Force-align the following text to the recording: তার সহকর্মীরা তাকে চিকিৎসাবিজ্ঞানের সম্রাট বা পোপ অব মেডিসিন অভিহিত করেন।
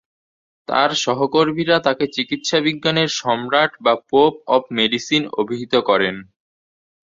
তার 0.67 0.89
সহকর্মীরা 1.03 1.77
তাকে 1.79 2.05
চিকিৎসাবিজ্ঞানের 2.07 3.09
সম্রাট 3.19 3.71
বা 3.81 3.93
পোপ 4.09 4.33
অব 4.47 4.63
মেডিসিন 4.77 5.23
অভিহিত 5.37 5.73
করেন। 5.89 6.15